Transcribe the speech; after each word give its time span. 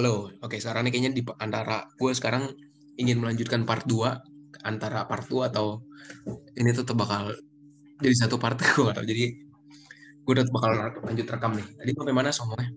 halo. 0.00 0.32
Oke, 0.40 0.56
sekarang 0.56 0.88
nih 0.88 0.96
kayaknya 0.96 1.12
di 1.12 1.22
antara 1.44 1.84
gue 2.00 2.08
sekarang 2.16 2.48
ingin 2.96 3.20
melanjutkan 3.20 3.68
part 3.68 3.84
2 3.84 4.64
antara 4.64 5.04
part 5.04 5.28
2 5.28 5.52
atau 5.52 5.84
ini 6.56 6.72
tuh 6.72 6.96
bakal 6.96 7.36
jadi 8.00 8.24
satu 8.24 8.40
part 8.40 8.56
gue 8.64 8.88
atau 8.88 9.04
jadi 9.04 9.28
gue 10.24 10.32
udah 10.32 10.48
bakal 10.48 10.72
lanjut 11.04 11.28
rekam 11.28 11.52
nih. 11.52 11.68
Tadi 11.76 11.90
sampai 11.92 12.14
mana 12.16 12.32
ngomongnya? 12.32 12.70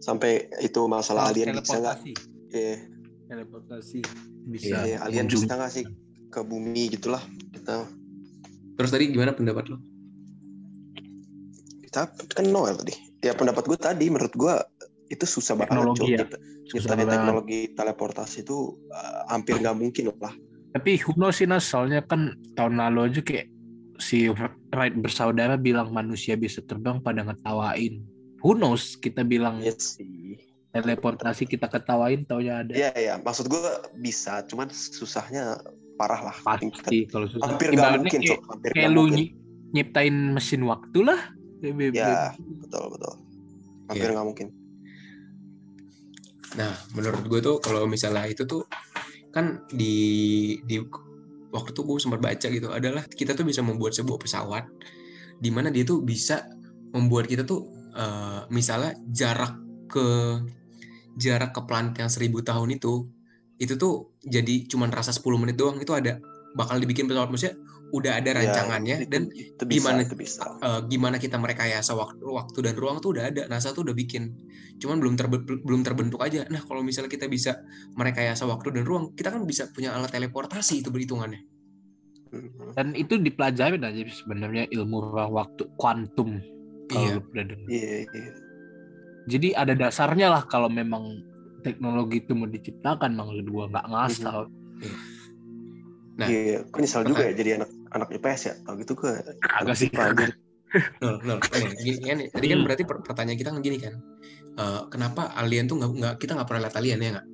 Sampai 0.00 0.48
itu 0.64 0.80
masalah 0.88 1.28
alien 1.28 1.52
bisa 1.52 1.76
nggak? 1.76 1.96
Iya, 2.48 2.74
Teleportasi. 3.28 4.00
Bisa. 4.48 4.88
iya, 4.88 5.04
alien 5.04 5.28
ujung. 5.28 5.44
bisa 5.44 5.52
nggak 5.52 5.68
sih 5.68 5.84
ke 6.32 6.40
bumi 6.48 6.96
gitulah 6.96 7.20
kita 7.52 7.84
Terus 8.80 8.88
tadi 8.88 9.12
gimana 9.12 9.36
pendapat 9.36 9.68
lo? 9.68 9.76
kita 11.84 12.08
kan 12.08 12.44
Noel 12.48 12.80
tadi. 12.80 12.96
Ya 13.20 13.36
pendapat 13.36 13.68
gue 13.68 13.76
tadi 13.76 14.08
menurut 14.08 14.32
gue 14.32 14.54
itu 15.08 15.24
susah 15.24 15.56
banget 15.56 15.72
Teknologi 15.72 16.06
ya. 16.06 16.18
Nyipta- 16.22 16.42
Susah 16.68 16.90
banget. 16.92 17.08
teknologi 17.10 17.58
teleportasi 17.72 18.36
itu 18.44 18.56
uh, 18.88 19.24
hampir 19.26 19.56
nggak 19.56 19.72
mungkin 19.74 20.12
lah. 20.20 20.34
Tapi 20.68 21.00
who 21.00 21.16
knows 21.16 21.40
sih 21.40 21.48
soalnya 21.48 22.04
kan 22.04 22.36
tahun 22.52 22.76
lalu 22.76 23.08
aja 23.08 23.20
kayak 23.24 23.48
si 23.96 24.28
Wright 24.28 24.94
bersaudara 24.94 25.56
bilang 25.56 25.90
manusia 25.90 26.36
bisa 26.36 26.60
terbang 26.60 27.00
pada 27.00 27.24
ngetawain. 27.24 28.04
Who 28.38 28.52
knows 28.52 28.94
kita 28.94 29.24
bilang 29.24 29.58
Iya 29.58 29.74
sih. 29.74 30.38
teleportasi 30.68 31.48
kita 31.48 31.66
ketawain 31.66 32.22
taunya 32.22 32.60
ada. 32.60 32.70
Iya 32.70 32.90
iya, 32.94 33.14
maksud 33.16 33.48
gue 33.48 33.58
bisa, 33.96 34.44
cuman 34.44 34.68
susahnya 34.70 35.56
parah 35.96 36.30
lah. 36.30 36.36
Pasti 36.38 37.08
kalau 37.08 37.26
susah. 37.26 37.48
Hampir 37.48 37.72
nggak 37.72 37.92
mungkin, 37.98 38.20
kayak, 38.20 38.30
Cok. 38.30 38.40
Hampir 38.46 38.70
kayak 38.76 38.90
lu 38.92 39.00
mungkin. 39.02 39.16
nyi- 39.16 39.32
nyiptain 39.72 40.16
mesin 40.36 40.62
waktu 40.68 40.98
lah. 41.02 41.20
Ya, 41.58 42.36
betul 42.62 42.84
betul. 42.92 43.14
Hampir 43.88 44.04
Iya. 44.04 44.14
nggak 44.14 44.26
mungkin. 44.28 44.48
Nah, 46.56 46.72
menurut 46.96 47.24
gue 47.28 47.40
tuh 47.44 47.56
kalau 47.60 47.84
misalnya 47.84 48.24
itu 48.24 48.48
tuh 48.48 48.64
kan 49.28 49.60
di 49.68 50.56
di 50.64 50.80
waktu 51.52 51.70
tuh 51.76 51.84
gue 51.84 51.96
sempat 52.00 52.20
baca 52.20 52.48
gitu 52.48 52.72
adalah 52.72 53.04
kita 53.04 53.36
tuh 53.36 53.44
bisa 53.44 53.60
membuat 53.60 53.92
sebuah 53.92 54.16
pesawat 54.20 54.64
di 55.38 55.50
mana 55.52 55.68
dia 55.68 55.84
tuh 55.84 56.00
bisa 56.00 56.48
membuat 56.92 57.28
kita 57.28 57.44
tuh 57.44 57.68
eh, 57.92 58.40
misalnya 58.48 58.96
jarak 59.08 59.56
ke 59.88 60.06
jarak 61.18 61.52
ke 61.52 61.60
planet 61.64 61.94
yang 62.00 62.10
seribu 62.12 62.40
tahun 62.44 62.76
itu 62.76 63.08
itu 63.58 63.74
tuh 63.74 64.14
jadi 64.22 64.70
cuman 64.70 64.94
rasa 64.94 65.10
10 65.10 65.34
menit 65.40 65.58
doang 65.58 65.82
itu 65.82 65.90
ada 65.90 66.22
bakal 66.54 66.78
dibikin 66.78 67.10
pesawat 67.10 67.28
maksudnya 67.28 67.58
udah 67.88 68.20
ada 68.20 68.30
Ya, 68.30 68.36
rancangannya 68.36 68.96
itu- 69.00 69.10
dan 69.10 69.22
itu 69.32 69.62
bisa, 69.64 69.74
gimana- 69.80 70.02
itu 70.04 70.14
bisa. 70.16 70.42
eh, 70.60 70.80
gimana 70.86 71.16
kita 71.16 71.36
merekayasa 71.40 71.96
waktu, 71.96 72.20
waktu 72.20 72.58
dan 72.60 72.74
ruang 72.76 73.00
tuh 73.00 73.16
udah 73.16 73.24
ada 73.32 73.42
NASA 73.48 73.72
tuh 73.72 73.80
udah 73.84 73.96
bikin 73.96 74.28
cuman 74.78 75.00
belum 75.00 75.14
terbe- 75.16 75.42
belum 75.42 75.82
terbentuk 75.82 76.20
aja 76.22 76.46
nah 76.46 76.62
kalau 76.62 76.84
misalnya 76.84 77.08
kita 77.08 77.26
bisa 77.26 77.56
merekayasa 77.96 78.46
waktu 78.46 78.70
dan 78.76 78.84
ruang 78.86 79.10
kita 79.12 79.32
kan 79.32 79.42
bisa 79.42 79.66
punya 79.72 79.90
alat 79.90 80.12
teleportasi 80.12 80.84
itu 80.84 80.92
berhitungannya 80.92 81.40
Mhm. 82.28 82.76
Dan 82.76 82.92
itu 82.92 83.16
dipelajarin 83.16 83.80
aja 83.80 84.04
sebenarnya 84.12 84.68
ilmu 84.68 85.00
ruang 85.00 85.32
waktu 85.32 85.64
kuantum. 85.80 86.36
Kalau 86.84 87.24
Iya. 87.24 87.56
Iya 87.72 88.04
iya. 88.04 88.32
Jadi 89.24 89.48
ada 89.56 89.72
dasarnya 89.72 90.28
lah 90.28 90.44
kalau 90.44 90.68
memang 90.68 91.24
teknologi 91.60 92.20
itu 92.20 92.36
mau 92.36 92.44
diciptakan 92.44 93.16
mang 93.16 93.32
gua 93.48 93.72
nggak 93.72 93.86
ngasal. 93.88 94.44
Nah, 96.18 96.28
Iya, 96.28 96.68
kan 96.68 96.78
nyesal 96.82 97.02
juga 97.06 97.22
ya 97.24 97.32
jadi 97.32 97.50
anak 97.62 97.70
anak 97.94 98.08
IPS 98.12 98.40
ya. 98.46 98.54
Kalau 98.64 98.76
gitu 98.80 98.92
gue 98.98 99.12
Kagak 99.40 99.76
sih. 99.76 99.88
nol 101.00 101.16
nol 101.24 101.40
Nih, 101.48 101.72
gini 101.80 102.04
kan 102.04 102.18
tadi 102.28 102.46
kan 102.52 102.60
berarti 102.60 102.84
per- 102.84 103.00
pertanyaan 103.00 103.40
kita 103.40 103.50
kan 103.56 103.64
gini 103.64 103.80
kan 103.80 103.96
Eh, 104.58 104.82
kenapa 104.90 105.30
alien 105.38 105.70
tuh 105.70 105.78
nggak 105.78 105.90
nggak 106.02 106.14
kita 106.18 106.34
nggak 106.34 106.48
pernah 106.50 106.62
lihat 106.66 106.76
alien 106.82 106.98
ya 106.98 107.10
nggak 107.14 107.26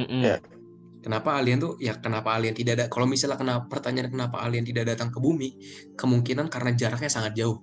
Mm-mm. 0.00 0.20
Ya. 0.24 0.36
kenapa 1.04 1.36
alien 1.36 1.60
tuh 1.60 1.76
ya 1.76 1.92
kenapa 2.00 2.40
alien 2.40 2.56
tidak 2.56 2.72
ada 2.80 2.84
kalau 2.88 3.04
misalnya 3.04 3.36
kenapa 3.36 3.68
pertanyaan 3.68 4.08
kenapa 4.08 4.40
alien 4.40 4.64
tidak 4.64 4.88
datang 4.88 5.12
ke 5.12 5.20
bumi 5.20 5.52
kemungkinan 6.00 6.48
karena 6.48 6.72
jaraknya 6.72 7.12
sangat 7.12 7.36
jauh 7.36 7.60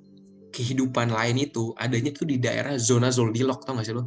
kehidupan 0.53 1.09
lain 1.09 1.41
itu 1.41 1.73
adanya 1.81 2.13
tuh 2.13 2.29
di 2.29 2.37
daerah 2.37 2.77
zona 2.77 3.09
Zoldilok 3.09 3.65
tau 3.65 3.73
gak 3.73 3.89
sih 3.89 3.95
lo 3.97 4.05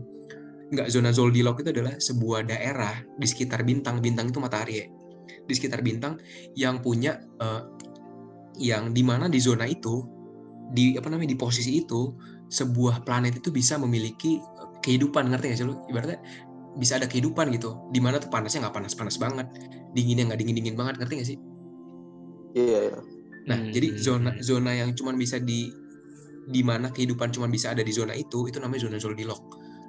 nggak 0.71 0.87
zona 0.95 1.11
Zoldilok 1.11 1.59
itu 1.67 1.75
adalah 1.75 1.99
sebuah 1.99 2.47
daerah 2.47 3.03
di 3.19 3.27
sekitar 3.27 3.67
bintang 3.67 3.99
bintang 3.99 4.31
itu 4.31 4.39
matahari 4.39 4.75
ya 4.79 4.87
di 5.27 5.53
sekitar 5.59 5.83
bintang 5.83 6.23
yang 6.55 6.79
punya 6.79 7.19
eh, 7.19 7.63
yang 8.59 8.93
di 8.93 9.03
mana 9.07 9.27
di 9.31 9.39
zona 9.39 9.65
itu 9.65 10.03
di 10.75 10.99
apa 10.99 11.09
namanya 11.09 11.33
di 11.33 11.39
posisi 11.39 11.81
itu 11.81 12.13
sebuah 12.53 13.07
planet 13.07 13.41
itu 13.41 13.49
bisa 13.49 13.81
memiliki 13.81 14.37
eh, 14.39 14.69
kehidupan 14.85 15.33
ngerti 15.33 15.45
gak 15.55 15.59
sih 15.59 15.67
lo 15.67 15.81
ibaratnya 15.89 16.21
bisa 16.79 17.01
ada 17.01 17.09
kehidupan 17.11 17.51
gitu 17.57 17.75
di 17.91 17.99
mana 17.99 18.21
tuh 18.21 18.31
panasnya 18.31 18.69
nggak 18.69 18.77
panas 18.77 18.93
panas 18.95 19.17
banget 19.19 19.49
dinginnya 19.97 20.31
nggak 20.31 20.39
dingin 20.45 20.57
dingin 20.61 20.77
banget 20.79 21.01
ngerti 21.03 21.15
gak 21.19 21.29
sih 21.35 21.39
Iya 22.57 22.79
iya. 22.93 23.01
nah 23.49 23.57
Hmm. 23.59 23.73
jadi 23.73 23.89
zona 23.97 24.31
zona 24.45 24.77
yang 24.77 24.93
cuman 24.93 25.17
bisa 25.17 25.41
di 25.41 25.73
di 26.49 26.61
mana 26.65 26.89
kehidupan 26.93 27.29
cuman 27.33 27.49
bisa 27.53 27.73
ada 27.73 27.81
di 27.85 27.93
zona 27.93 28.13
itu 28.17 28.49
itu 28.49 28.57
namanya 28.61 28.89
zona 28.89 28.97
Zoldilok 29.01 29.43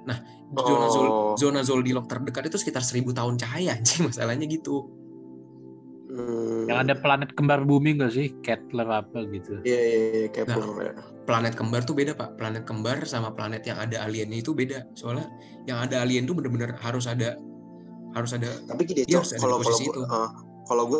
nah 0.08 0.16
zona 0.56 0.86
Zol, 0.88 1.06
Oh. 1.08 1.32
zona 1.36 1.60
Zoldilok 1.60 2.08
terdekat 2.08 2.48
itu 2.48 2.56
sekitar 2.56 2.80
1000 2.80 3.12
tahun 3.12 3.36
cahaya 3.36 3.76
anjing 3.76 4.04
masalahnya 4.12 4.48
gitu 4.48 4.88
Hmm. 6.10 6.66
Yang 6.66 6.78
ada 6.90 6.94
planet 6.98 7.30
kembar 7.38 7.62
bumi 7.62 7.94
nggak 7.94 8.10
sih? 8.10 8.34
Kettler 8.42 8.88
apa 8.90 9.22
gitu. 9.30 9.62
Iya 9.62 9.78
iya 9.78 9.98
iya 10.10 10.28
Kepler 10.34 10.58
ya. 10.82 10.92
planet 11.22 11.54
kembar 11.54 11.86
tuh 11.86 11.94
beda 11.94 12.18
pak 12.18 12.34
planet 12.34 12.66
kembar 12.66 12.98
sama 13.06 13.30
planet 13.30 13.62
yang 13.62 13.78
ada 13.78 14.02
aliennya 14.02 14.42
itu 14.42 14.50
beda 14.50 14.82
soalnya 14.98 15.30
yang 15.70 15.78
ada 15.78 16.02
alien 16.02 16.26
tuh 16.26 16.34
bener-bener 16.34 16.74
harus 16.82 17.06
ada 17.06 17.38
harus 18.18 18.34
ada 18.34 18.50
Tapi 18.66 18.82
gini, 18.90 19.06
ada 19.06 19.22
di 19.22 19.38
kalau 19.38 19.62
kalau 19.62 19.78
itu. 19.78 20.00
eh, 20.02 20.28
kalau 20.66 20.84
gue 20.90 20.98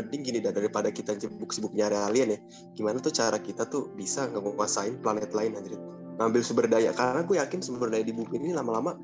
penting 0.00 0.20
gini 0.24 0.38
dah 0.40 0.52
daripada 0.56 0.88
kita 0.88 1.20
sibuk-sibuk 1.20 1.76
nyari 1.76 1.92
alien 2.00 2.28
ya. 2.32 2.38
Gimana 2.72 2.96
tuh 3.04 3.12
cara 3.12 3.36
kita 3.36 3.68
tuh 3.68 3.92
bisa 3.92 4.32
nguasain 4.32 4.96
planet 5.04 5.36
lain 5.36 5.52
anjir. 5.60 5.76
Ngambil 6.16 6.40
sumber 6.40 6.64
daya 6.72 6.96
karena 6.96 7.20
gue 7.28 7.36
yakin 7.36 7.60
sumber 7.60 7.92
daya 7.92 8.00
di 8.08 8.16
bumi 8.16 8.40
ini 8.40 8.56
lama-lama 8.56 8.96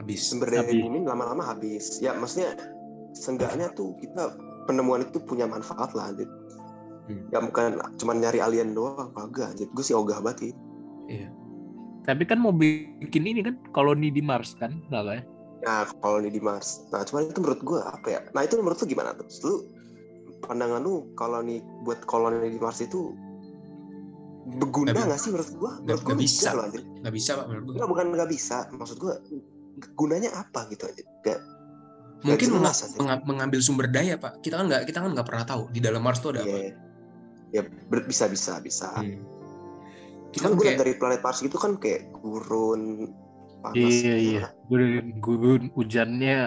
habis 0.00 0.24
sumber 0.24 0.48
daya 0.48 0.64
Habis. 0.64 0.72
di 0.72 0.80
bumi 0.80 0.98
lama-lama 1.04 1.44
habis. 1.44 2.00
Ya 2.00 2.16
maksudnya 2.16 2.56
seenggaknya 3.12 3.68
tuh 3.76 3.92
kita 4.00 4.32
penemuan 4.68 5.02
itu 5.02 5.16
punya 5.18 5.48
manfaat 5.48 5.96
lah 5.96 6.12
anjir. 6.12 6.28
Hmm. 7.08 7.24
Ya 7.32 7.40
bukan 7.40 7.80
cuma 7.96 8.12
nyari 8.12 8.36
alien 8.38 8.76
doang, 8.76 9.08
kagak 9.16 9.56
anjir. 9.56 9.66
Gue 9.72 9.80
sih 9.80 9.96
ogah 9.96 10.20
banget 10.20 10.52
ini. 10.52 10.54
Tapi 12.04 12.24
kan 12.24 12.40
mau 12.40 12.52
bikin 12.52 13.24
ini 13.24 13.40
kan 13.40 13.56
koloni 13.68 14.08
di 14.08 14.20
Mars 14.20 14.56
kan, 14.56 14.80
nggak 14.88 15.04
ya? 15.08 15.20
Nah, 15.58 15.84
koloni 16.00 16.28
di 16.28 16.40
Mars. 16.40 16.88
Nah, 16.88 17.04
cuman 17.04 17.28
itu 17.28 17.40
menurut 17.40 17.60
gue 17.60 17.80
apa 17.80 18.06
ya? 18.08 18.20
Nah, 18.32 18.44
itu 18.44 18.56
menurut 18.56 18.80
lu 18.80 18.88
gimana 18.88 19.12
tuh? 19.12 19.28
Lu 19.44 19.54
pandangan 20.40 20.80
lu 20.80 21.12
koloni 21.12 21.60
buat 21.84 22.00
koloni 22.04 22.48
di 22.48 22.56
Mars 22.56 22.80
itu 22.80 23.12
berguna 24.48 24.96
Nggak 24.96 25.04
nggak 25.12 25.20
sih 25.20 25.30
menurut 25.32 25.50
gua? 25.52 25.60
nggak- 25.60 25.84
Menurut 25.84 26.00
gua 26.00 26.08
nggak 26.08 26.24
bisa. 26.24 26.48
loh, 26.56 26.64
anjir. 26.64 26.82
nggak 27.04 27.14
bisa 27.14 27.30
pak 27.36 27.44
menurut 27.44 27.64
gue 27.64 27.74
Enggak, 27.76 27.88
bukan 27.92 28.06
nggak 28.16 28.30
bisa. 28.32 28.56
Maksud 28.72 28.96
gua 28.96 29.14
gunanya 29.94 30.30
apa 30.32 30.60
gitu 30.72 30.84
aja? 30.88 31.02
Gak, 31.28 31.38
mungkin 32.20 32.48
aja. 32.58 32.74
menga- 32.98 33.24
mengambil 33.24 33.60
sumber 33.62 33.86
daya 33.86 34.18
pak 34.18 34.42
kita 34.42 34.58
kan 34.58 34.66
nggak 34.66 34.82
kita 34.86 34.98
kan 34.98 35.10
nggak 35.14 35.26
pernah 35.26 35.44
tahu 35.44 35.70
di 35.70 35.78
dalam 35.78 36.02
Mars 36.02 36.18
tuh 36.18 36.34
ada 36.34 36.42
apa 36.42 36.50
Iya. 36.50 36.72
Ya 37.48 37.62
bisa 38.04 38.28
bisa 38.28 38.60
bisa. 38.60 38.92
Hmm. 38.92 39.24
kita 40.28 40.44
Kan 40.44 40.52
kan 40.52 40.58
gue 40.58 40.64
kayak 40.68 40.78
dari 40.78 40.92
planet 40.94 41.20
Mars 41.22 41.38
gitu 41.40 41.56
kan 41.56 41.78
kayak 41.78 42.12
gurun 42.12 43.08
panas. 43.58 43.74
Iya 43.74 44.14
gitu 44.14 44.30
iya. 44.36 44.40
kan. 44.44 44.52
Gurun, 44.68 45.06
gurun 45.18 45.62
hujannya 45.72 46.38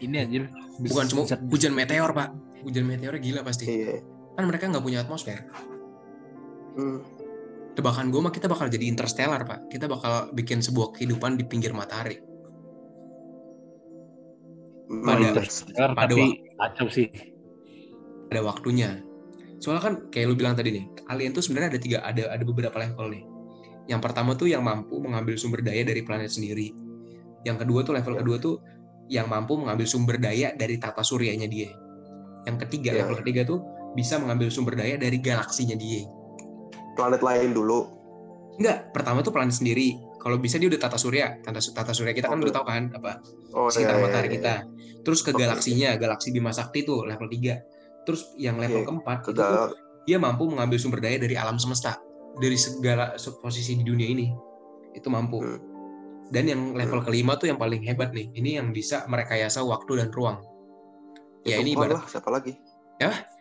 ini 0.00 0.16
anjir. 0.16 0.42
bukan 0.80 1.04
cuma 1.06 1.22
hujan 1.52 1.76
meteor 1.76 2.08
pak 2.10 2.32
hujan 2.64 2.88
meteornya 2.88 3.20
gila 3.20 3.40
pasti 3.44 3.68
Iya. 3.68 4.00
kan 4.32 4.48
mereka 4.48 4.64
nggak 4.66 4.80
punya 4.80 5.04
atmosfer 5.04 5.44
Hmm. 6.70 7.02
tebakan 7.74 8.08
gue 8.08 8.16
mah 8.16 8.30
kita 8.30 8.46
bakal 8.46 8.66
jadi 8.66 8.86
interstellar 8.86 9.42
pak 9.42 9.68
kita 9.68 9.84
bakal 9.84 10.30
bikin 10.32 10.62
sebuah 10.62 10.94
kehidupan 10.94 11.34
di 11.34 11.44
pinggir 11.44 11.74
matahari 11.74 12.16
Pada-. 14.90 15.30
Interstellar, 15.38 15.94
pada 15.94 16.12
tapi 16.12 16.42
kacau 16.58 16.88
sih. 16.90 17.06
ada 18.30 18.42
waktunya 18.42 18.98
soalnya 19.62 19.82
kan 19.86 19.94
kayak 20.10 20.26
lu 20.30 20.34
bilang 20.34 20.56
tadi 20.58 20.72
nih 20.74 20.84
alien 21.12 21.30
tuh 21.30 21.44
sebenarnya 21.44 21.76
ada 21.76 21.80
tiga 21.80 21.98
ada 22.02 22.22
ada 22.32 22.42
beberapa 22.42 22.74
level 22.74 23.12
nih 23.12 23.24
yang 23.86 24.02
pertama 24.02 24.34
tuh 24.34 24.50
yang 24.50 24.62
mampu 24.64 24.98
mengambil 25.02 25.34
sumber 25.38 25.60
daya 25.62 25.82
dari 25.84 26.02
planet 26.02 26.30
sendiri 26.32 26.72
yang 27.46 27.58
kedua 27.60 27.84
tuh 27.84 27.94
level 27.98 28.18
kedua 28.18 28.36
tuh 28.40 28.56
yang 29.10 29.26
mampu 29.26 29.58
mengambil 29.58 29.86
sumber 29.86 30.16
daya 30.18 30.54
dari 30.54 30.78
tata 30.78 31.02
suryanya 31.02 31.46
dia 31.50 31.70
yang 32.48 32.56
ketiga 32.56 32.94
Ya. 32.96 33.04
level 33.04 33.20
ketiga 33.20 33.44
tuh 33.46 33.60
bisa 33.94 34.16
mengambil 34.18 34.48
sumber 34.48 34.74
daya 34.78 34.96
dari 34.96 35.18
galaksinya 35.18 35.74
dia 35.76 36.06
Planet 36.98 37.22
lain 37.22 37.54
dulu. 37.54 37.99
Enggak 38.60 38.92
pertama 38.92 39.18
tuh 39.20 39.32
planet 39.32 39.56
sendiri 39.56 39.96
kalau 40.20 40.36
bisa 40.36 40.60
dia 40.60 40.68
udah 40.68 40.76
tata 40.78 41.00
surya 41.00 41.40
tata, 41.40 41.58
tata 41.58 41.92
surya 41.92 42.12
kita 42.12 42.28
kan 42.28 42.38
udah 42.38 42.52
tahu 42.52 42.66
kan 42.68 42.92
apa 42.92 43.24
Oh 43.50 43.66
sekitar 43.66 43.96
iya, 43.96 44.02
matahari 44.04 44.28
iya, 44.28 44.34
kita 44.36 44.54
terus 45.00 45.24
ke 45.24 45.32
Oke. 45.32 45.40
galaksinya 45.40 45.96
galaksi 45.96 46.28
Bima 46.30 46.52
Sakti 46.52 46.84
tuh 46.84 47.02
level 47.02 47.24
3 47.26 48.04
terus 48.04 48.28
yang 48.36 48.60
level 48.60 48.84
Iya, 48.84 48.86
keempat 48.86 49.18
Ke 49.22 49.30
itu 49.32 49.40
tuh 49.40 49.72
dia 50.04 50.16
mampu 50.16 50.44
mengambil 50.46 50.76
sumber 50.76 51.00
daya 51.00 51.16
dari 51.16 51.34
alam 51.34 51.56
semesta 51.56 51.96
dari 52.36 52.54
segala 52.54 53.16
se- 53.16 53.34
posisi 53.34 53.74
di 53.74 53.82
dunia 53.82 54.06
ini 54.06 54.28
itu 54.92 55.08
mampu 55.08 55.40
Hmm. 55.40 55.60
Dan 56.30 56.46
yang 56.46 56.62
level 56.72 57.02
Hmm. 57.02 57.10
kelima 57.10 57.34
tuh 57.34 57.50
yang 57.50 57.58
paling 57.58 57.82
hebat 57.82 58.14
nih. 58.14 58.30
Ini 58.30 58.62
yang 58.62 58.70
bisa 58.70 59.02
merekayasa 59.04 59.66
waktu 59.66 59.98
dan 59.98 60.14
ruang. 60.14 60.38
Ya, 61.42 61.58
ini 61.58 61.74
Tuhan 61.74 61.90
ibarat. 61.90 61.96
lah 61.98 62.04
siapa 62.06 62.30
lagi 62.30 62.54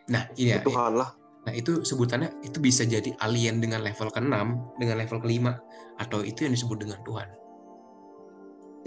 Nah, 0.09 0.25
ini 0.33 0.49
ya. 0.49 0.57
Ya 0.57 0.65
Tuhan 0.65 0.97
lah 0.97 1.13
Nah, 1.49 1.57
itu 1.57 1.81
sebutannya 1.81 2.29
itu 2.45 2.61
bisa 2.61 2.85
jadi 2.85 3.09
alien 3.25 3.57
dengan 3.57 3.81
level 3.81 4.13
ke-6, 4.13 4.53
dengan 4.77 5.01
level 5.01 5.17
kelima 5.17 5.57
atau 5.97 6.21
itu 6.21 6.45
yang 6.45 6.53
disebut 6.53 6.77
dengan 6.85 7.01
Tuhan. 7.01 7.25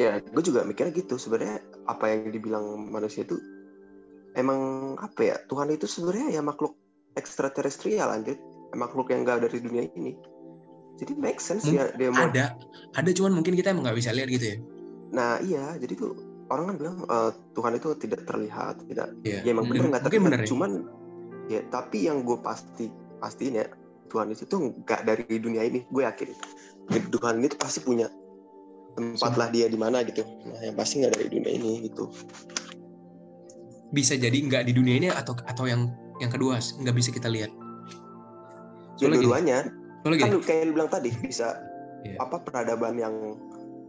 ya 0.00 0.22
gue 0.24 0.40
juga 0.46 0.64
mikirnya 0.64 0.94
gitu 0.94 1.20
sebenarnya 1.20 1.60
apa 1.84 2.08
yang 2.08 2.32
dibilang 2.32 2.64
manusia 2.88 3.28
itu 3.28 3.36
emang 4.38 4.94
apa 4.96 5.20
ya 5.20 5.36
Tuhan 5.50 5.68
itu 5.68 5.84
sebenarnya 5.84 6.38
ya 6.38 6.40
makhluk 6.40 6.80
ekstraterestrial 7.18 8.08
anjir 8.08 8.40
makhluk 8.72 9.12
yang 9.12 9.28
gak 9.28 9.44
dari 9.44 9.60
dunia 9.60 9.84
ini 9.92 10.16
jadi 10.96 11.12
make 11.20 11.44
sense 11.44 11.68
Mung- 11.68 11.76
ya 11.76 11.92
dia 11.92 12.08
mau 12.08 12.24
Ada, 12.24 12.56
ada 12.96 13.10
cuman 13.12 13.36
mungkin 13.36 13.52
kita 13.52 13.76
emang 13.76 13.84
nggak 13.84 13.98
bisa 14.00 14.16
lihat 14.16 14.28
gitu 14.32 14.46
ya. 14.48 14.56
nah 15.12 15.36
iya 15.44 15.76
jadi 15.76 15.92
tuh 15.92 16.16
orang 16.48 16.72
kan 16.72 16.76
bilang 16.80 16.96
eh, 17.04 17.30
Tuhan 17.52 17.72
itu 17.76 17.88
tidak 18.00 18.20
terlihat 18.24 18.74
tidak 18.88 19.12
Iya. 19.28 19.44
ya 19.44 19.50
emang 19.52 19.68
bener 19.68 19.92
nggak 19.92 20.08
terlihat 20.08 20.24
bener 20.24 20.40
ya. 20.40 20.48
cuman 20.48 20.70
ya 20.80 21.01
tapi 21.70 22.06
yang 22.06 22.22
gue 22.22 22.38
pasti 22.38 22.90
pastiin 23.18 23.58
ya 23.58 23.66
Tuhan 24.12 24.30
itu 24.30 24.44
tuh 24.44 24.76
nggak 24.84 25.08
dari 25.08 25.40
dunia 25.40 25.64
ini 25.64 25.82
gue 25.88 26.02
yakin 26.04 26.28
Tuhan 27.14 27.40
ini 27.40 27.46
tuh 27.48 27.58
pasti 27.60 27.80
punya 27.80 28.06
tempat 28.92 29.32
lah 29.40 29.48
dia 29.48 29.66
di 29.72 29.78
mana 29.80 30.04
gitu 30.04 30.20
nah 30.52 30.60
yang 30.60 30.76
pasti 30.76 31.00
nggak 31.00 31.16
dari 31.16 31.28
dunia 31.32 31.52
ini 31.56 31.70
gitu 31.88 32.12
Bisa 33.92 34.16
jadi 34.16 34.32
nggak 34.32 34.64
di 34.68 34.72
dunia 34.72 34.96
ini 34.96 35.08
atau 35.12 35.36
atau 35.44 35.68
yang 35.68 35.92
yang 36.16 36.32
kedua 36.32 36.56
nggak 36.56 36.96
bisa 36.96 37.12
kita 37.12 37.28
lihat. 37.28 37.52
ya 37.52 39.04
Soalnya 39.04 39.20
gini, 39.20 39.28
dua-duanya 39.28 39.58
kan 40.04 40.30
lu 40.32 40.40
kayak 40.40 40.62
lu 40.68 40.72
bilang 40.72 40.88
tadi 40.88 41.12
bisa 41.20 41.60
Iya. 42.02 42.18
apa 42.18 42.42
peradaban 42.42 42.98
yang 42.98 43.14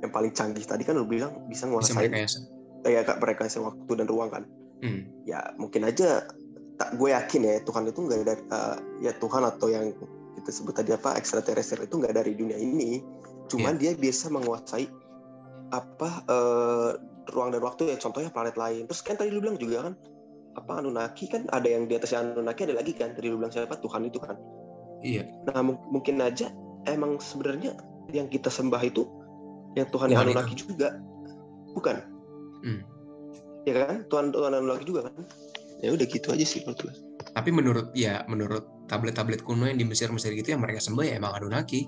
yang 0.05 0.11
paling 0.13 0.29
canggih 0.37 0.61
tadi 0.61 0.85
kan 0.85 0.93
lu 0.93 1.07
bilang 1.07 1.33
bisa 1.49 1.65
merekayasa. 1.65 2.45
kayak 2.85 3.09
kak 3.09 3.17
mereka 3.17 3.49
waktu 3.57 3.91
dan 3.97 4.05
ruang 4.05 4.29
kan 4.29 4.43
Hmm. 4.83 5.07
ya 5.23 5.39
mungkin 5.55 5.87
aja 5.87 6.27
tak 6.75 6.97
gue 6.97 7.09
yakin 7.13 7.41
ya 7.43 7.55
Tuhan 7.61 7.83
itu 7.87 7.99
nggak 8.01 8.19
dari 8.25 8.43
eh, 8.43 8.77
ya 9.01 9.11
Tuhan 9.17 9.43
atau 9.45 9.67
yang 9.69 9.93
kita 10.37 10.49
sebut 10.49 10.73
tadi 10.73 10.91
apa 10.91 11.13
ekstraterestrial 11.15 11.85
itu 11.85 11.95
nggak 11.97 12.15
dari 12.17 12.33
dunia 12.33 12.57
ini 12.57 12.99
cuman 13.47 13.77
dia 13.77 13.93
bisa 13.93 14.27
menguasai 14.27 14.89
apa 15.69 16.09
eh, 16.25 16.89
ruang 17.29 17.53
dan 17.53 17.61
waktu 17.61 17.93
ya 17.93 17.97
contohnya 17.97 18.33
planet 18.33 18.57
lain 18.57 18.83
terus 18.89 19.01
kan 19.01 19.15
tadi 19.15 19.31
lu 19.31 19.39
bilang 19.39 19.55
juga 19.55 19.89
kan 19.89 19.93
apa 20.53 20.71
Anunnaki 20.81 21.25
kan 21.29 21.49
ada 21.49 21.65
yang 21.65 21.89
di 21.89 21.97
atas 21.97 22.13
Anunnaki 22.13 22.65
ada 22.69 22.77
lagi 22.77 22.93
kan 22.93 23.13
tadi 23.13 23.29
lu 23.29 23.37
bilang 23.41 23.53
siapa 23.53 23.77
Tuhan 23.79 24.05
itu 24.05 24.19
kan 24.19 24.37
Iya. 25.03 25.27
Nah 25.51 25.59
mung- 25.59 25.83
mungkin 25.91 26.23
aja 26.23 26.47
emang 26.87 27.19
sebenarnya 27.19 27.75
yang 28.15 28.31
kita 28.31 28.47
sembah 28.47 28.79
itu 28.87 29.03
yang 29.75 29.91
Tuhan 29.91 30.15
yang 30.15 30.23
Anunnaki 30.23 30.55
juga, 30.55 30.95
bukan? 31.75 32.07
Hmm. 32.63 32.81
Ya 33.67 33.83
kan? 33.83 34.07
Tuhan 34.07 34.31
Tuhan 34.31 34.55
Anunnaki 34.55 34.87
juga 34.87 35.11
kan? 35.11 35.27
Ya 35.83 35.91
udah 35.91 36.07
gitu 36.07 36.31
aja 36.31 36.45
sih 36.47 36.63
menurut 36.63 36.79
gue. 36.79 36.93
Tapi 37.35 37.49
menurut 37.51 37.87
ya 37.91 38.23
menurut 38.25 38.63
tablet-tablet 38.87 39.43
kuno 39.43 39.67
yang 39.67 39.75
di 39.75 39.83
Mesir-Mesir 39.83 40.31
gitu 40.31 40.55
yang 40.55 40.63
mereka 40.63 40.79
sembah 40.79 41.03
ya 41.03 41.13
emang 41.19 41.35
Anunnaki. 41.35 41.83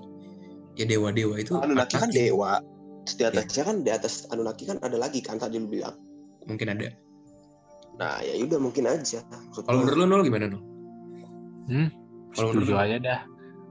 Ya 0.76 0.84
dewa-dewa 0.84 1.40
itu 1.40 1.56
Anunnaki 1.56 1.96
kan 1.96 2.12
Anunnaki. 2.12 2.28
dewa. 2.28 2.60
Di 3.06 3.22
atasnya 3.24 3.62
kan 3.64 3.76
di 3.80 3.90
atas 3.90 4.28
Anunnaki 4.28 4.68
kan 4.68 4.76
ada 4.84 5.00
lagi 5.00 5.24
kan 5.24 5.40
tadi 5.40 5.56
lu 5.56 5.64
bilang. 5.64 5.96
Mungkin 6.44 6.68
ada. 6.68 6.92
Nah 7.96 8.20
ya 8.20 8.36
udah 8.44 8.60
mungkin 8.60 8.84
aja. 8.84 9.24
Kalau 9.56 9.80
menurut 9.80 9.96
lu 9.96 10.04
Nol 10.04 10.22
gimana 10.22 10.52
Nol? 10.52 10.60
Hmm, 11.66 11.88
Kalau 12.36 12.52
menurut 12.52 12.68
lu? 12.68 12.76
aja 12.76 12.96
dah. 13.00 13.20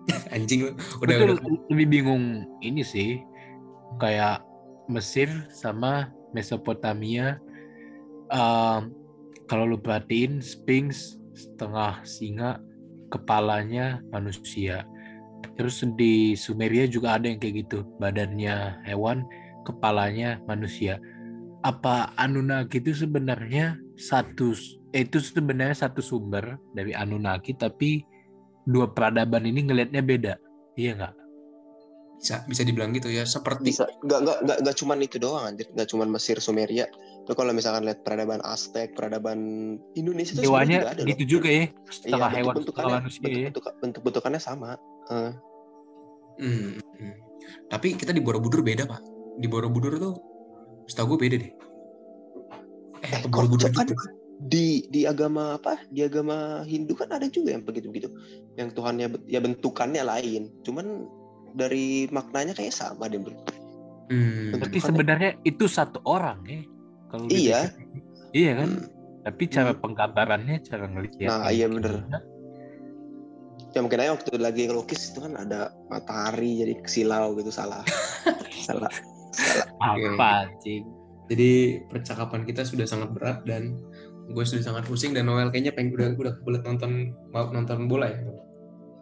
Anjing 0.33 0.66
lu. 0.66 0.72
Gue 0.74 1.06
Udah, 1.06 1.16
udah. 1.22 1.38
lebih 1.69 1.88
bingung 1.88 2.24
ini 2.60 2.81
sih 2.81 3.22
kayak 4.01 4.42
Mesir 4.89 5.30
sama 5.54 6.10
Mesopotamia. 6.31 7.38
Em, 8.27 8.89
kalau 9.45 9.75
lu 9.75 9.77
perhatiin 9.77 10.42
Sphinx 10.42 11.18
setengah 11.36 12.01
singa, 12.07 12.57
kepalanya 13.12 14.01
manusia. 14.09 14.88
Terus 15.56 15.86
di 15.95 16.33
Sumeria 16.33 16.89
juga 16.89 17.15
ada 17.19 17.30
yang 17.30 17.38
kayak 17.39 17.68
gitu, 17.68 17.86
badannya 18.01 18.81
hewan, 18.88 19.24
kepalanya 19.68 20.42
manusia. 20.50 20.97
Apa 21.62 22.13
Anunnaki 22.18 22.81
itu 22.81 22.94
sebenarnya 22.94 23.77
satu 23.97 24.53
eh, 24.94 25.06
itu 25.07 25.18
sebenarnya 25.18 25.88
satu 25.88 26.03
sumber 26.03 26.59
dari 26.75 26.94
Anunnaki 26.94 27.57
tapi 27.57 28.06
dua 28.65 28.89
peradaban 28.91 29.45
ini 29.45 29.65
ngelihatnya 29.65 30.01
beda. 30.01 30.33
Iya 30.75 30.91
nggak? 30.98 31.15
Bisa 32.15 32.41
bisa 32.50 32.62
dibilang 32.65 32.95
gitu 32.95 33.12
ya 33.12 33.27
seperti 33.27 33.75
bisa 33.75 33.85
nggak 34.01 34.19
nggak 34.23 34.38
nggak 34.47 34.57
nggak 34.65 34.75
cuman 34.81 34.97
itu 35.03 35.17
doang 35.21 35.45
anjir 35.45 35.67
nggak 35.75 35.88
cuman 35.91 36.07
Mesir 36.09 36.38
Sumeria 36.41 36.88
tuh 37.25 37.35
kalau 37.38 37.51
misalkan 37.53 37.85
lihat 37.85 38.01
peradaban 38.01 38.41
Aztec 38.41 38.94
peradaban 38.97 39.39
Indonesia 39.94 40.33
juga 40.38 40.45
Dewanya 40.45 40.77
ada 40.89 41.01
loh. 41.01 41.09
gitu 41.13 41.23
juga 41.38 41.50
ya, 41.50 41.65
setengah 41.89 42.29
Iya, 42.31 42.38
hewan, 42.41 42.56
manusia 43.01 43.25
ya. 43.25 43.50
bentuk, 43.50 43.63
bentuk 43.81 44.01
bentukannya 44.06 44.41
sama 44.41 44.77
Eh, 45.06 45.33
Hmm, 46.39 46.79
hmm. 46.79 47.15
Tapi 47.71 47.95
kita 47.95 48.12
di 48.12 48.19
Borobudur 48.19 48.59
beda, 48.59 48.88
Pak. 48.88 49.01
Di 49.39 49.47
Borobudur 49.47 49.95
tuh 50.00 50.13
setahu 50.88 51.15
gue 51.15 51.19
beda 51.27 51.35
deh. 51.39 51.51
Eh, 53.06 53.12
eh 53.12 53.21
Borobudur 53.27 53.71
kan 53.71 53.88
di 54.35 54.83
di 54.91 55.07
agama 55.07 55.56
apa 55.56 55.79
di 55.88 56.03
agama 56.03 56.67
Hindu 56.67 56.91
kan 56.91 57.07
ada 57.07 57.23
juga 57.31 57.56
yang 57.56 57.63
begitu 57.63 57.88
begitu 57.88 58.12
yang 58.59 58.67
Tuhannya 58.75 59.31
ya 59.31 59.39
bentukannya 59.39 60.03
lain 60.03 60.51
cuman 60.67 61.07
dari 61.56 62.06
maknanya 62.12 62.54
kayak 62.54 62.75
sama 62.75 63.07
deh 63.07 63.19
bro 63.19 63.34
Hmm. 64.06 64.54
Tapi 64.62 64.78
sebenarnya 64.78 65.34
itu 65.42 65.66
satu 65.66 65.98
orang 66.06 66.38
ya. 66.46 66.62
Kalau 67.10 67.25
Iya. 67.25 67.60
dipikir. 67.74 68.02
Iya 68.38 68.52
kan? 68.54 68.69
Hmm. 68.69 68.86
Tapi 69.25 69.44
cara 69.50 69.72
penggambarannya, 69.74 70.57
cara 70.62 70.86
ngelihat. 70.86 71.25
Nah, 71.25 71.50
iya 71.50 71.66
bener. 71.66 72.06
ya 73.74 73.84
mungkin 73.84 74.00
aja 74.00 74.16
waktu 74.16 74.40
lagi 74.40 74.69
ngelukis 74.69 75.12
itu 75.12 75.19
kan 75.19 75.36
ada 75.36 75.74
matahari 75.92 76.63
jadi 76.63 76.80
silau 76.88 77.36
gitu 77.36 77.52
salah 77.52 77.84
salah 78.69 78.88
salah 79.36 79.68
Apa 79.84 80.48
anjing? 80.48 80.88
Jadi 81.28 81.51
percakapan 81.92 82.48
kita 82.48 82.63
sudah 82.63 82.88
sangat 82.88 83.12
berat 83.12 83.44
dan 83.44 83.75
gue 84.31 84.44
sudah 84.48 84.63
sangat 84.63 84.88
pusing 84.88 85.12
dan 85.12 85.28
Noel 85.28 85.51
kayaknya 85.51 85.75
pengen 85.75 85.92
udah 85.92 86.13
udah 86.16 86.34
kebelet 86.40 86.63
nonton 86.63 86.92
mau 87.34 87.51
nonton 87.51 87.90
bola 87.90 88.08
ya. 88.08 88.19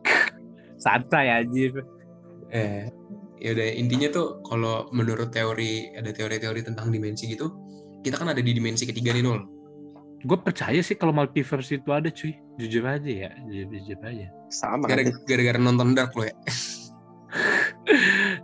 Santai 0.83 1.29
anjir. 1.29 1.75
Eh, 2.53 2.85
ya 3.41 3.49
udah 3.57 3.67
intinya 3.73 4.07
tuh 4.13 4.39
kalau 4.45 4.87
menurut 4.93 5.33
teori 5.33 5.89
ada 5.97 6.13
teori-teori 6.13 6.61
tentang 6.61 6.93
dimensi 6.93 7.25
gitu, 7.27 7.49
kita 8.05 8.21
kan 8.21 8.29
ada 8.29 8.39
di 8.39 8.53
dimensi 8.53 8.85
ketiga 8.85 9.09
nih 9.11 9.25
Nol. 9.25 9.41
Gue 10.23 10.39
percaya 10.39 10.79
sih 10.79 10.95
kalau 10.95 11.11
multiverse 11.11 11.75
itu 11.75 11.89
ada 11.91 12.07
cuy. 12.07 12.37
Jujur 12.61 12.85
aja 12.87 13.09
ya, 13.09 13.31
jujur, 13.49 13.67
jujur 13.73 13.99
aja. 14.05 14.27
sama 14.53 14.85
Gara- 14.85 15.03
kan 15.03 15.17
Gara-gara 15.25 15.59
nonton 15.59 15.97
Dark 15.97 16.13
lo 16.13 16.29
ya. 16.29 16.35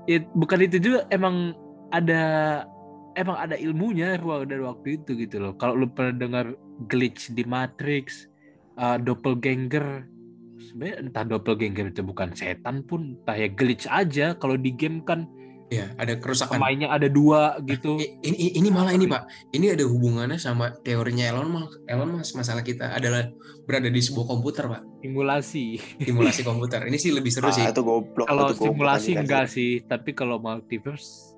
It, 0.09 0.25
bukan 0.33 0.65
itu 0.65 0.81
juga 0.81 1.05
emang 1.13 1.53
ada 1.93 2.65
emang 3.13 3.37
ada 3.37 3.53
ilmunya 3.55 4.17
ruang 4.17 4.49
dan 4.49 4.65
waktu 4.65 4.97
itu 4.99 5.13
gitu 5.15 5.37
loh. 5.37 5.53
Kalau 5.61 5.77
lu 5.77 5.87
pernah 5.93 6.17
dengar 6.17 6.45
glitch 6.89 7.29
di 7.37 7.45
Matrix, 7.45 8.25
uh, 8.81 8.97
doppelganger, 8.97 10.09
sebenarnya 10.61 10.95
entah 11.01 11.23
doppelganger 11.23 11.89
itu 11.89 12.01
bukan 12.03 12.35
setan 12.35 12.83
pun, 12.83 13.15
entah 13.17 13.33
ya 13.33 13.47
glitch 13.47 13.87
aja. 13.87 14.35
Kalau 14.35 14.55
di 14.55 14.71
game 14.71 15.01
kan 15.01 15.23
Ya, 15.69 15.93
ada 16.01 16.17
kerusakan. 16.17 16.57
pemainnya 16.57 16.89
ada 16.89 17.05
dua 17.05 17.61
gitu. 17.61 18.01
I- 18.01 18.17
Ini, 18.25 18.57
ini 18.57 18.69
malah 18.73 18.89
ini 18.89 19.05
Pak, 19.05 19.53
ini 19.53 19.69
ada 19.69 19.85
hubungannya 19.85 20.41
sama 20.41 20.73
teorinya 20.81 21.29
Elon 21.29 21.45
Musk. 21.45 21.85
Elon 21.85 22.09
Musk 22.09 22.33
masalah 22.33 22.65
kita 22.65 22.89
adalah 22.89 23.29
berada 23.69 23.85
di 23.85 24.01
sebuah 24.01 24.25
komputer 24.25 24.65
Pak, 24.65 24.81
Simulasi. 25.05 25.77
simulasi 26.01 26.41
komputer. 26.41 26.89
Ini 26.89 26.97
sih 26.97 27.13
lebih 27.13 27.29
seru 27.29 27.49
ah, 27.49 27.53
sih. 27.53 27.69
itu 27.69 27.85
goblok 27.85 28.25
Kalau 28.25 28.49
itu 28.49 28.53
goblok 28.57 28.65
simulasi 28.65 29.11
kan. 29.13 29.21
enggak 29.21 29.45
sih, 29.45 29.85
tapi 29.85 30.17
kalau 30.17 30.41
multiverse 30.41 31.28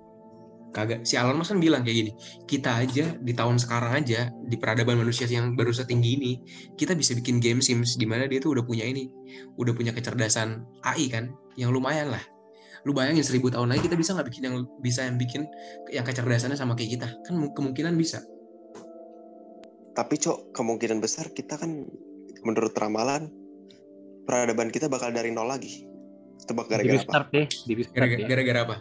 Kagak. 0.72 1.04
Si 1.04 1.20
Elon 1.20 1.36
Musk 1.36 1.52
kan 1.52 1.60
bilang 1.60 1.84
kayak 1.84 1.98
gini, 2.00 2.12
kita 2.48 2.80
aja 2.80 3.12
di 3.20 3.36
tahun 3.36 3.60
sekarang 3.60 3.92
aja 4.04 4.32
di 4.48 4.56
peradaban 4.56 4.96
manusia 5.04 5.28
yang 5.28 5.52
baru 5.60 5.76
setinggi 5.76 6.10
ini, 6.16 6.32
kita 6.80 6.96
bisa 6.96 7.12
bikin 7.12 7.44
game 7.44 7.60
sims 7.60 8.00
di 8.00 8.08
mana 8.08 8.24
dia 8.24 8.40
tuh 8.40 8.56
udah 8.56 8.64
punya 8.64 8.88
ini, 8.88 9.12
udah 9.60 9.76
punya 9.76 9.92
kecerdasan 9.92 10.64
AI 10.88 11.12
kan, 11.12 11.28
yang 11.60 11.76
lumayan 11.76 12.08
lah. 12.08 12.24
Lu 12.88 12.96
bayangin 12.96 13.22
seribu 13.22 13.52
tahun 13.52 13.68
lagi 13.68 13.86
kita 13.86 14.00
bisa 14.00 14.16
nggak 14.16 14.32
bikin 14.32 14.44
yang 14.48 14.56
bisa 14.80 15.04
yang 15.06 15.20
bikin 15.20 15.44
yang 15.92 16.08
kecerdasannya 16.08 16.56
sama 16.56 16.74
kayak 16.74 16.98
kita? 16.98 17.08
Kan 17.28 17.36
mu- 17.36 17.52
kemungkinan 17.52 17.94
bisa. 18.00 18.24
tapi 19.92 20.16
cok 20.16 20.56
kemungkinan 20.56 21.04
besar 21.04 21.36
kita 21.36 21.60
kan 21.60 21.84
menurut 22.48 22.72
ramalan 22.80 23.28
peradaban 24.24 24.72
kita 24.72 24.88
bakal 24.88 25.12
dari 25.12 25.36
nol 25.36 25.52
lagi 25.52 25.84
tebak 26.48 26.72
gara-gara 26.72 26.96
apa 27.04 27.28
Gara-gara, 27.92 28.24
ya. 28.24 28.28
gara-gara 28.32 28.60
apa? 28.64 28.76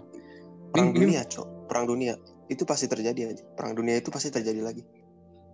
perang 0.71 0.95
dunia 0.95 1.27
cok 1.27 1.50
perang 1.71 1.87
dunia 1.87 2.19
itu 2.51 2.67
pasti 2.67 2.91
terjadi 2.91 3.31
aja 3.31 3.43
perang 3.55 3.79
dunia 3.79 3.95
itu 3.97 4.11
pasti 4.11 4.35
terjadi 4.35 4.59
lagi 4.61 4.83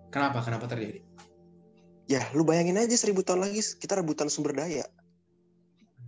Kenapa? 0.08 0.40
Kenapa 0.40 0.64
terjadi? 0.64 1.04
ya 2.08 2.22
lu 2.32 2.46
bayangin 2.46 2.80
aja 2.80 2.96
seribu 2.96 3.20
tahun 3.20 3.44
lagi 3.44 3.60
kita 3.76 4.00
rebutan 4.00 4.32
sumber 4.32 4.56
daya 4.56 4.88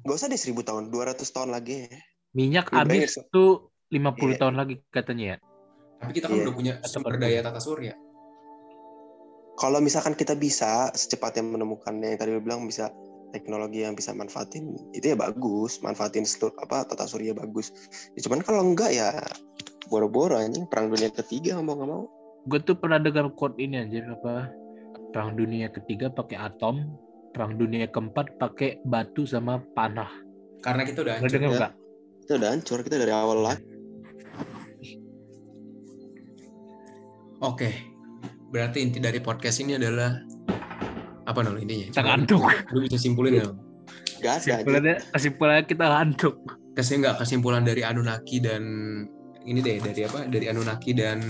Gak 0.06 0.14
usah 0.14 0.30
deh 0.30 0.38
seribu 0.40 0.62
tahun 0.62 0.88
200 0.88 1.20
tahun 1.26 1.50
lagi 1.52 1.84
ya. 1.84 1.98
Minyak 2.32 2.70
Lu 2.70 2.80
habis 2.80 3.12
bayangin, 3.18 3.28
tuh 3.28 3.50
50 3.90 4.30
Iya. 4.30 4.38
tahun 4.40 4.54
lagi 4.56 4.74
katanya 4.88 5.24
ya. 5.26 5.36
Tapi 5.98 6.12
kita 6.16 6.26
kan 6.30 6.36
Iya. 6.38 6.44
udah 6.48 6.54
punya 6.54 6.72
sumber 6.86 7.18
daya 7.18 7.42
tata 7.42 7.58
surya. 7.60 7.92
Kalau 9.58 9.82
misalkan 9.82 10.14
kita 10.14 10.38
bisa 10.38 10.94
secepatnya 10.94 11.42
menemukan 11.42 11.90
yang 11.98 12.14
tadi 12.14 12.30
lu 12.30 12.38
bilang 12.40 12.62
bisa 12.64 12.94
teknologi 13.30 13.84
yang 13.84 13.94
bisa 13.94 14.14
manfaatin 14.16 14.76
itu 14.96 15.12
ya 15.12 15.16
bagus, 15.16 15.80
manfaatin 15.84 16.24
seluruh 16.24 16.54
apa 16.64 16.88
tata 16.88 17.04
surya 17.04 17.36
bagus. 17.36 17.72
Ya, 18.16 18.24
cuman 18.28 18.40
kalau 18.44 18.60
enggak 18.64 18.94
ya 18.94 19.12
boro-boro 19.88 20.36
anjing 20.36 20.68
perang 20.68 20.92
dunia 20.92 21.08
ketiga 21.12 21.60
mau 21.60 21.76
nggak 21.76 21.88
mau. 21.88 22.04
Gue 22.48 22.60
tuh 22.64 22.76
pernah 22.76 23.00
dengar 23.00 23.28
quote 23.36 23.60
ini 23.60 23.80
anjir 23.80 24.04
apa 24.08 24.48
perang 25.12 25.36
dunia 25.36 25.72
ketiga 25.72 26.12
pakai 26.12 26.36
atom, 26.36 26.84
perang 27.32 27.56
dunia 27.56 27.88
keempat 27.88 28.36
pakai 28.36 28.80
batu 28.84 29.24
sama 29.24 29.60
panah. 29.72 30.08
Karena 30.60 30.84
kita 30.84 31.04
udah 31.04 31.14
hancur. 31.20 31.32
dengar 31.32 31.50
ya. 31.50 31.56
nggak? 31.56 31.72
Kita 32.24 32.32
udah 32.36 32.48
hancur 32.52 32.78
kita 32.84 32.96
dari 33.00 33.12
awal 33.12 33.38
lagi. 33.44 33.64
Oke. 37.38 37.70
Berarti 38.48 38.80
inti 38.80 38.98
dari 38.98 39.20
podcast 39.20 39.60
ini 39.60 39.76
adalah 39.76 40.24
apa 41.28 41.38
nol 41.44 41.60
intinya? 41.60 41.86
Kita 41.92 42.02
ngantuk. 42.02 42.42
Lu 42.72 42.78
bisa 42.88 42.96
simpulin 42.96 43.30
nggak? 43.36 43.52
Gak 44.18 44.32
ada. 44.32 44.40
anjing. 44.40 44.56
Kesimpulannya, 44.64 44.96
kesimpulannya 45.12 45.64
kita 45.68 45.84
ngantuk. 45.84 46.36
Kasih 46.74 46.94
nggak 47.04 47.16
kesimpulan 47.20 47.62
dari 47.66 47.82
Anunnaki 47.84 48.40
dan 48.40 48.62
ini 49.44 49.58
deh 49.60 49.76
dari 49.78 50.00
apa? 50.08 50.24
Dari 50.26 50.46
Anunnaki 50.48 50.90
dan 50.96 51.20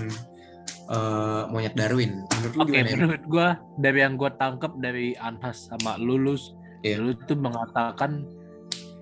eh, 0.89 1.43
monyet 1.51 1.75
Darwin. 1.75 2.23
Menurut 2.39 2.55
lu 2.55 2.63
gimana? 2.71 2.89
ya? 2.89 2.97
menurut 2.97 3.25
gua 3.27 3.49
dari 3.83 3.99
yang 4.01 4.15
gua 4.15 4.31
tangkap 4.39 4.73
dari 4.79 5.19
Anhas 5.19 5.69
sama 5.69 5.99
Lulus, 5.99 6.55
Iya. 6.87 7.03
Lulus 7.03 7.19
tuh 7.27 7.39
mengatakan 7.39 8.23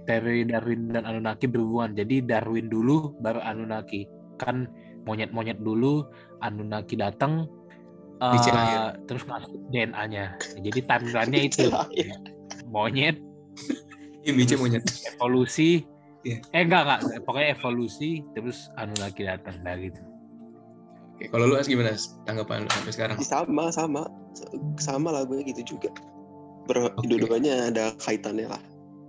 teori 0.06 0.46
Darwin 0.46 0.88
dan 0.94 1.04
Anunnaki 1.04 1.50
berhubungan. 1.50 1.92
Jadi 1.98 2.24
Darwin 2.24 2.70
dulu 2.70 3.12
baru 3.20 3.42
Anunnaki. 3.42 4.06
Kan 4.40 4.68
monyet-monyet 5.04 5.60
dulu, 5.60 6.06
Anunnaki 6.40 6.96
datang 6.96 7.48
eh, 8.20 8.52
lahir. 8.52 8.82
terus 9.04 9.22
ngasih 9.24 9.54
DNA-nya. 9.70 10.24
Jadi 10.60 10.80
timeline-nya 10.84 11.40
itu. 11.48 11.64
Lahir. 11.68 12.14
Monyet 12.66 13.16
Michi 14.26 14.58
monyet. 14.58 14.82
evolusi 15.14 15.86
Iya. 16.26 16.42
eh 16.50 16.66
enggak 16.66 16.82
enggak 16.82 17.00
pokoknya 17.22 17.54
evolusi 17.54 18.26
terus 18.34 18.66
Anunnaki 18.74 19.22
datang 19.22 19.54
nah 19.62 19.78
gitu 19.78 20.02
Oke, 21.14 21.30
kalau 21.30 21.46
lu 21.46 21.54
As 21.56 21.70
gimana 21.70 21.94
tanggapan 22.26 22.66
lu 22.66 22.70
sampai 22.74 22.92
sekarang? 22.92 23.16
sama 23.22 23.70
sama 23.70 24.04
sama 24.76 25.14
lah 25.16 25.24
gue 25.24 25.40
gitu 25.48 25.78
juga. 25.78 25.88
Ber 26.68 26.92
dua-duanya 27.06 27.72
ada 27.72 27.96
kaitannya 28.02 28.52
lah. 28.52 28.60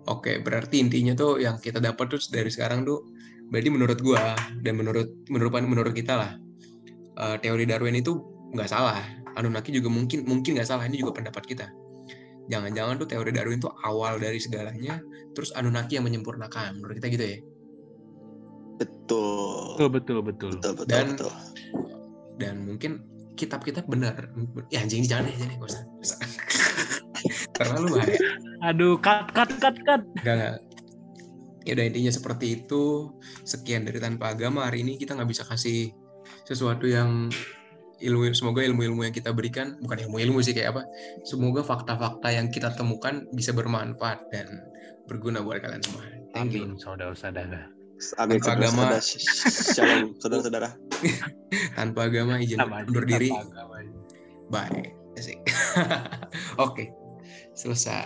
Oke, 0.08 0.40
berarti 0.40 0.80
intinya 0.80 1.12
tuh 1.18 1.42
yang 1.44 1.60
kita 1.60 1.84
dapat 1.84 2.08
tuh 2.08 2.22
dari 2.32 2.48
sekarang 2.48 2.88
tuh 2.88 3.04
berarti 3.52 3.68
menurut 3.74 4.00
gua 4.00 4.40
dan 4.64 4.80
menurut 4.80 5.10
menurut 5.28 5.52
menurut 5.68 5.92
kita 5.92 6.16
lah 6.16 6.32
eh, 7.20 7.36
teori 7.44 7.68
Darwin 7.68 8.00
itu 8.00 8.37
nggak 8.58 8.72
salah. 8.72 9.06
Anunnaki 9.38 9.70
juga 9.70 9.88
mungkin 9.88 10.26
mungkin 10.26 10.58
nggak 10.58 10.66
salah 10.66 10.90
ini 10.90 10.98
juga 10.98 11.22
pendapat 11.22 11.46
kita. 11.46 11.70
Jangan-jangan 12.50 12.98
tuh 12.98 13.08
teori 13.08 13.30
Darwin 13.30 13.60
tuh 13.60 13.70
awal 13.84 14.18
dari 14.18 14.40
segalanya, 14.42 14.98
terus 15.38 15.54
Anunnaki 15.54 16.00
yang 16.00 16.08
menyempurnakan. 16.10 16.80
Menurut 16.82 16.98
kita 16.98 17.08
gitu 17.14 17.26
ya. 17.28 17.40
Betul. 18.78 19.78
betul 19.78 19.90
betul 19.90 20.20
betul 20.22 20.50
Betul 20.58 20.74
betul 20.78 20.88
Dan- 20.90 21.10
betul. 21.18 21.32
Dan 22.38 22.56
mungkin 22.70 22.92
kitab-kitab 23.34 23.86
benar. 23.90 24.30
Ya 24.70 24.82
anjing 24.82 25.06
jangan 25.06 25.30
deh, 25.30 25.34
jangan 25.38 25.50
deh, 25.50 25.58
nggak 25.58 25.70
usah. 25.74 25.82
nggak 25.86 26.06
usah. 26.06 26.20
Terlalu 27.58 27.88
bahaya. 27.98 28.20
aduh 28.66 28.98
cut 28.98 29.30
cut 29.34 29.50
cut 29.62 29.76
cut 29.86 30.02
Enggak, 30.22 30.34
enggak. 30.38 30.56
Ya 31.66 31.72
udah 31.76 31.86
intinya 31.90 32.12
seperti 32.14 32.46
itu. 32.62 33.12
Sekian 33.44 33.84
dari 33.86 33.98
tanpa 34.00 34.32
agama 34.34 34.66
hari 34.70 34.86
ini 34.86 34.96
kita 34.98 35.18
nggak 35.18 35.30
bisa 35.30 35.44
kasih 35.44 35.92
sesuatu 36.46 36.86
yang 36.88 37.28
ilmu 37.98 38.30
semoga 38.34 38.62
ilmu-ilmu 38.62 39.10
yang 39.10 39.16
kita 39.16 39.34
berikan 39.34 39.78
bukan 39.82 40.06
ilmu-ilmu 40.06 40.40
sih 40.46 40.54
kayak 40.54 40.78
apa 40.78 40.84
semoga 41.26 41.66
fakta-fakta 41.66 42.30
yang 42.30 42.54
kita 42.54 42.74
temukan 42.78 43.26
bisa 43.34 43.54
bermanfaat 43.54 44.22
dan 44.30 44.48
berguna 45.08 45.40
buat 45.40 45.64
kalian 45.64 45.82
semua. 45.82 46.04
Thank 46.36 46.54
you. 46.54 46.76
saudara-saudara. 46.78 47.72
Amin 48.22 48.38
Tanpa 48.38 48.70
agama. 48.70 48.84
saudara-saudara. 49.00 49.74
Shalom 49.74 50.04
saudara-saudara. 50.22 50.70
tanpa 51.78 52.10
agama 52.10 52.42
izin 52.42 52.60
undur 52.62 53.06
diri. 53.06 53.30
bye 54.50 54.96
oke 56.66 56.86
selesai 57.58 57.96